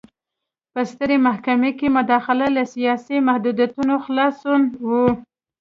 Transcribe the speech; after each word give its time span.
په 0.73 0.81
ستره 0.91 1.15
محکمه 1.27 1.69
کې 1.77 1.87
مداخله 1.97 2.47
له 2.55 2.63
سیاسي 2.73 3.17
محدودیتونو 3.27 3.93
خلاصون 4.05 4.61
و. 4.87 4.89